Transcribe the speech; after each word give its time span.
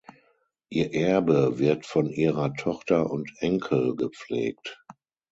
Ihr 0.71 0.95
Erbe 0.95 1.59
wird 1.59 1.85
von 1.85 2.09
ihrer 2.09 2.55
Tochter 2.55 3.11
und 3.11 3.31
Enkel 3.37 3.95
gepflegt. 3.95 4.81